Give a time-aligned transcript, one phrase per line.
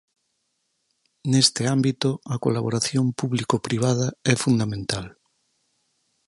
[1.31, 5.05] Neste ámbito a colaboración público-privada é fundamental.